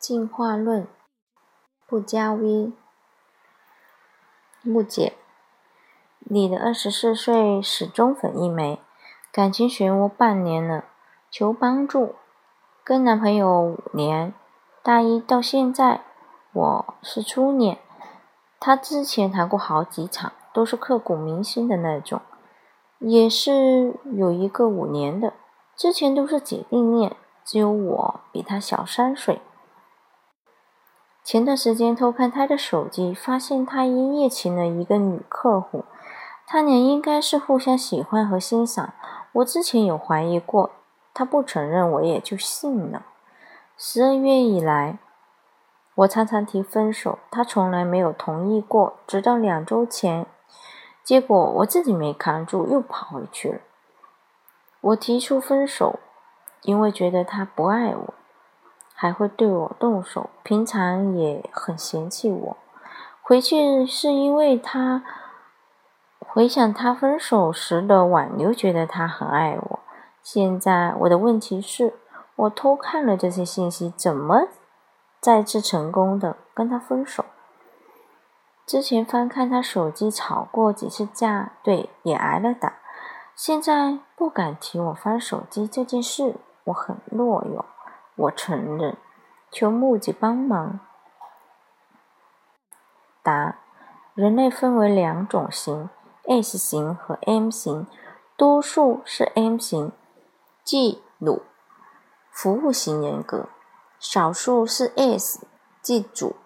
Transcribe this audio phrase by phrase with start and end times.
[0.00, 0.88] 进化论，
[1.86, 2.72] 不加 V。
[4.62, 5.12] 木姐，
[6.20, 8.80] 你的二十四岁始终粉一枚，
[9.30, 10.86] 感情漩涡半年了，
[11.30, 12.14] 求帮助。
[12.82, 14.32] 跟男朋友五年，
[14.82, 16.00] 大一到现在，
[16.54, 17.78] 我是初恋。
[18.58, 22.22] 他之前谈过好几场，都是刻骨铭心的那种，
[23.00, 25.34] 也是有一个五年的，
[25.76, 27.14] 之前都是姐弟恋，
[27.44, 29.42] 只有我比他小三岁。
[31.30, 35.84] 前段时间偷看他的手机，发现他一夜情了一个女客户，
[36.44, 38.92] 他俩应该是互相喜欢和欣赏。
[39.34, 40.72] 我之前有怀疑过，
[41.14, 43.06] 他不承认，我也就信了。
[43.76, 44.98] 十二月以来，
[45.94, 50.26] 我常常提分手，他从来没有同意过，直到两周前，
[51.04, 53.60] 结果我自己没扛住，又跑回去了。
[54.80, 56.00] 我提出分手，
[56.62, 58.14] 因为觉得他不爱我。
[59.00, 62.56] 还会对我动手，平常也很嫌弃我。
[63.22, 65.02] 回去是因为他
[66.18, 69.78] 回想他分手时的挽留，觉得他很爱我。
[70.22, 71.94] 现在我的问题是，
[72.36, 74.48] 我偷看了这些信息，怎么
[75.18, 77.24] 再次成功的跟他分手？
[78.66, 82.74] 之前翻看他手机，吵过几次架，对，也挨了打。
[83.34, 87.64] 现在不敢提我翻手机这件事，我很懦弱。
[88.20, 88.98] 我承认，
[89.50, 90.80] 求木姐帮忙。
[93.22, 93.56] 答：
[94.14, 95.88] 人类分为两种型
[96.26, 97.86] ，S 型和 M 型，
[98.36, 99.92] 多数是 M 型，
[100.62, 101.42] 即鲁，
[102.30, 103.48] 服务型人格；
[103.98, 105.46] 少数是 S，
[105.80, 106.36] 即主，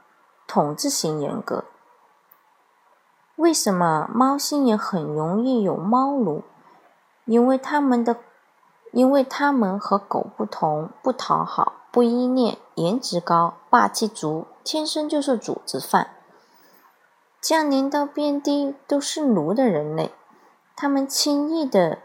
[0.47, 1.65] 统治型人格。
[3.35, 6.45] 为什么猫星人很容易有猫奴？
[7.25, 8.17] 因为他们的。
[8.95, 16.11] 因为他们和狗不同，不讨好，不依恋，颜值高，霸气足，天生就是主子范。
[17.41, 20.13] 降临到遍地都是奴的人类，
[20.77, 21.99] 他们轻易的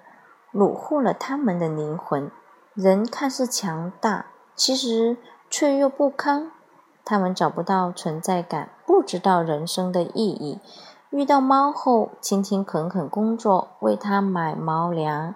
[0.51, 2.31] 虏获了他们的灵魂。
[2.73, 4.25] 人看似强大，
[4.55, 6.51] 其实脆弱不堪。
[7.05, 10.59] 他们找不到存在感，不知道人生的意义。
[11.09, 15.33] 遇到猫后，勤勤恳恳工作，为它买猫粮。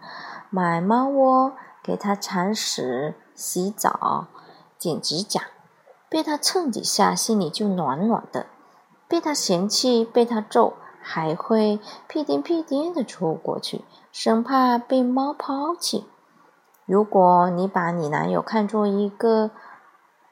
[0.51, 4.27] 买猫窝，给它铲屎、洗澡、
[4.77, 5.41] 剪指甲，
[6.07, 8.45] 被它蹭几下，心里就暖暖的；
[9.07, 16.05] 被它嫌弃、被它揍，还会屁颠屁颠的冲过去，生怕被猫抛弃。
[16.85, 19.49] 如果你把你男友看作一个，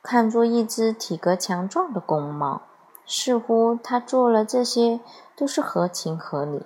[0.03, 2.61] 看作一只体格强壮的公猫，
[3.05, 4.99] 似乎他做了这些
[5.35, 6.65] 都是合情合理。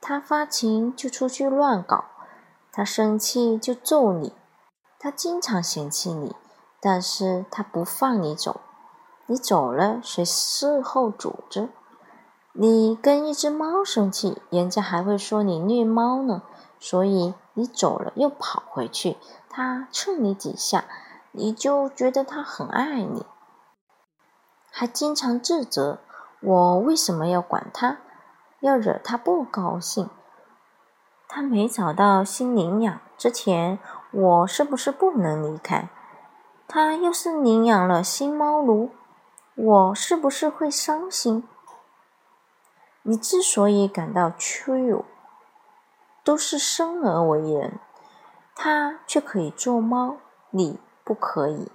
[0.00, 2.04] 他发情就出去乱搞。
[2.70, 4.32] 他生气就揍你，
[4.98, 6.36] 他经常嫌弃你，
[6.80, 8.60] 但是他不放你走。
[9.26, 11.68] 你走了，谁事后组织？
[12.52, 16.42] 你跟一只猫生气，人家还会说你虐猫呢。
[16.80, 19.16] 所以你走了又跑回去，
[19.50, 20.84] 他蹭你几下，
[21.32, 23.26] 你就觉得他很爱你，
[24.78, 25.98] 还经常自责
[26.40, 27.98] 我为什么要管他，
[28.60, 30.08] 要惹他不高兴。
[31.26, 33.80] 他没找到新领养之前，
[34.12, 35.88] 我是不是不能离开？
[36.68, 38.92] 他要是领养了新猫奴，
[39.56, 41.42] 我是不是会伤心？
[43.02, 45.04] 你之所以感到屈辱，
[46.22, 47.80] 都是生而为人，
[48.54, 50.18] 他却可以做猫，
[50.50, 51.72] 你不可以。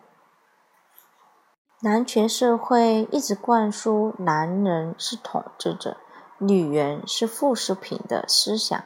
[1.84, 5.98] 男权社会一直灌输男人是统治者，
[6.38, 8.82] 女人是附属品的思想。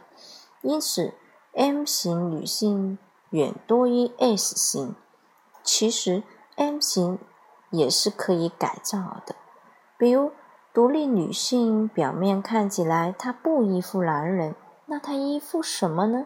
[0.63, 1.13] 因此
[1.53, 2.97] ，M 型女性
[3.30, 4.96] 远多于 S 型。
[5.62, 6.24] 其实
[6.56, 7.19] ，M 型
[7.69, 9.35] 也是可以改造的。
[9.96, 10.31] 比如，
[10.74, 14.56] 独立女性表面看起来她不依附男人，
[14.88, 16.25] 那她依附什么呢？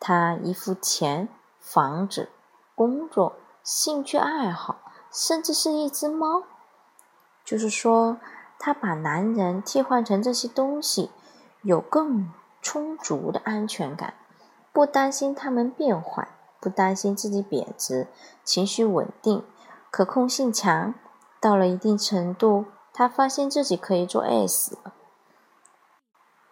[0.00, 1.28] 她依附钱、
[1.60, 2.28] 房子、
[2.74, 4.80] 工作、兴趣爱好，
[5.12, 6.44] 甚至是一只猫。
[7.44, 8.18] 就是说，
[8.58, 11.10] 她把男人替换成这些东西，
[11.62, 12.30] 有更。
[12.60, 14.14] 充足的安全感，
[14.72, 16.28] 不担心他们变坏，
[16.60, 18.08] 不担心自己贬值，
[18.42, 19.44] 情绪稳定，
[19.92, 20.92] 可控性强。
[21.40, 24.92] 到了一定程度，他发现自己可以做 S 了。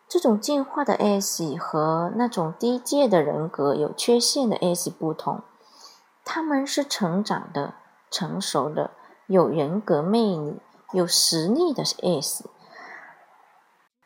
[0.09, 5.43] 这种进化的 S 和那种低阶的人格有缺陷的 S 不同，
[6.25, 7.75] 他们是成长的、
[8.17, 8.93] 成熟的、
[9.27, 10.59] 有人格魅力、
[10.93, 12.49] 有实力的 S。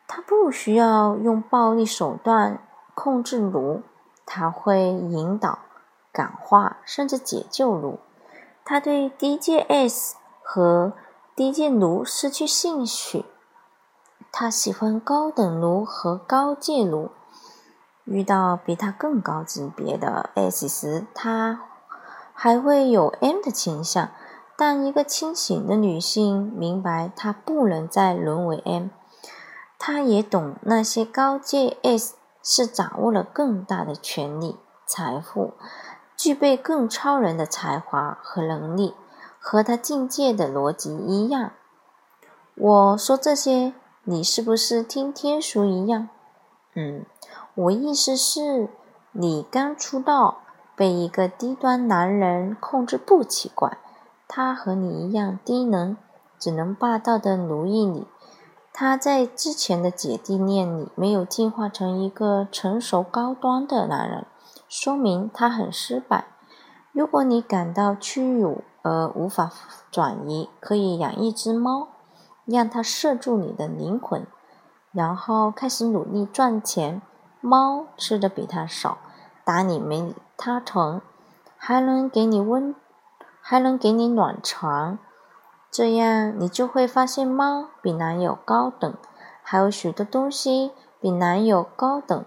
[0.09, 2.67] 他不需要用暴力手段
[2.97, 3.83] 控制奴，
[4.27, 5.61] 他会引导、
[6.13, 8.01] 感化，甚至解救奴。
[8.65, 10.93] 他对低阶 S 和和
[11.37, 13.25] 低阶奴失去兴趣。
[14.33, 17.13] 他喜欢高等奴和高阶奴。
[18.05, 21.70] 遇到比他更高级别的 S 时，他
[22.43, 24.09] 还会有 M 的倾向。
[24.57, 28.89] 但一个清醒的女性明白，她不能再沦为 M。
[29.79, 34.57] 她也懂那些高阶 S 是掌握了更大的权力、
[34.87, 35.53] 财富，
[36.17, 38.95] 具备更超人的才华和能力，
[39.39, 41.53] 和他境界的逻辑一样。
[42.55, 46.09] 我说这些，你是不是听天书一样？
[46.75, 47.05] 嗯，
[47.55, 48.71] 我意思是，
[49.13, 50.41] 你刚出道，
[50.81, 53.77] 被一个低端男人控制不奇怪。
[54.27, 55.95] 他和你一样低能，
[56.39, 58.07] 只能霸道的奴役你。
[58.73, 64.25] 他在之前的姐弟恋里没有进化成一个成熟高端的男人，
[64.71, 66.29] 说明他很失败。
[66.93, 69.53] 如果你感到屈辱而无法
[69.91, 71.89] 转移，可以养一只猫，
[72.47, 74.27] 让它摄住你的灵魂，
[74.93, 77.03] 然后开始努力赚钱。
[77.43, 78.97] 猫吃的比它少，
[79.51, 81.03] 打你没他疼，
[81.57, 82.73] 还能给你温。
[83.41, 84.97] 还能给你暖床，
[85.73, 88.95] 这样你就会发现猫比男友高等，
[89.43, 90.71] 还有许多东西
[91.01, 92.25] 比男友高等。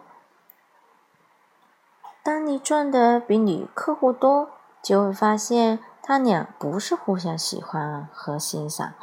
[2.23, 4.49] 当你赚的比女客户多，
[4.81, 8.95] 就会发现他俩不是互相喜欢和欣赏，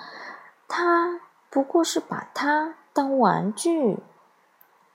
[0.68, 4.02] 他不过是把他当玩具，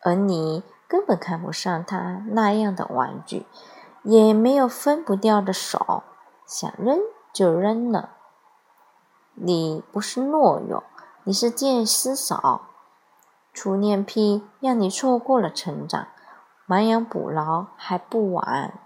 [0.04, 3.46] 而你根本看不上他那样的玩具，
[4.04, 6.04] 也没有分不掉的手。
[6.46, 7.00] 想扔
[7.34, 8.12] 就扔了，
[9.34, 10.84] 你不是懦弱，
[11.24, 12.70] 你是见识少。
[13.52, 16.08] 初恋癖让你错过了成长，
[16.68, 18.80] 亡羊补牢还不晚。